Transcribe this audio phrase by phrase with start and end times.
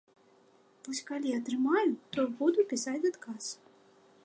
[0.87, 3.43] Вось калі атрымаю, то буду пісаць адказ.